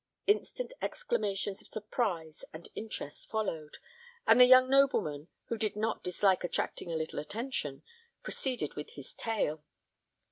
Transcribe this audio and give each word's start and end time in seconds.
Instant 0.25 0.73
exclamations 0.81 1.61
of 1.61 1.67
surprise 1.67 2.43
and 2.51 2.69
interest 2.73 3.29
followed; 3.29 3.77
and 4.25 4.41
the 4.41 4.45
young 4.45 4.67
nobleman, 4.67 5.27
who 5.45 5.59
did 5.59 5.75
not 5.75 6.03
dislike 6.03 6.43
attracting 6.43 6.91
a 6.91 6.95
little 6.97 7.19
attention, 7.19 7.83
proceeded 8.23 8.73
with 8.73 8.89
his 8.93 9.13
tale. 9.13 9.63